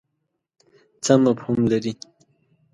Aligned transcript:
څه 1.03 1.13
مفهوم 1.23 1.59
لري. 1.71 1.93